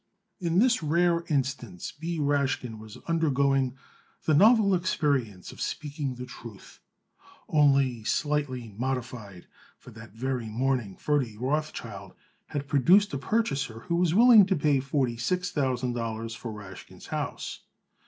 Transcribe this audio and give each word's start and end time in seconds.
In 0.39 0.57
this 0.57 0.81
rare 0.81 1.23
instance 1.29 1.91
B. 1.91 2.17
Rashkin 2.17 2.79
was 2.79 2.97
undergoing 3.05 3.75
the 4.25 4.33
novel 4.33 4.73
experience 4.73 5.51
of 5.51 5.61
speaking 5.61 6.15
the 6.15 6.25
truth 6.25 6.79
only 7.47 8.03
slightly 8.03 8.73
modified, 8.75 9.45
for 9.77 9.91
that 9.91 10.13
very 10.13 10.47
morning 10.49 10.95
Ferdy 10.97 11.37
Rothschild 11.37 12.15
had 12.47 12.67
produced 12.67 13.13
a 13.13 13.19
purchaser 13.19 13.81
who 13.81 13.97
was 13.97 14.15
willing 14.15 14.47
to 14.47 14.55
pay 14.55 14.79
forty 14.79 15.17
six 15.17 15.51
thousand 15.51 15.93
dollars 15.93 16.33
for 16.33 16.51
Rashkin's 16.51 17.05
house. 17.13 17.59